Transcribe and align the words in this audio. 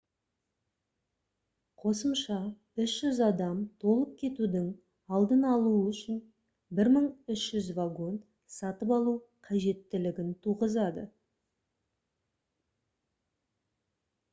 қосымша 1.81 2.37
300 2.83 3.19
адам 3.25 3.59
толып 3.83 4.15
кетудің 4.21 4.65
алдын 5.19 5.45
алу 5.51 5.75
үшін 5.91 6.17
1300 6.85 7.71
вагон 7.81 8.17
сатып 8.59 8.95
алу 8.99 9.15
қажеттілігін 9.51 10.35
туғызады 10.49 11.05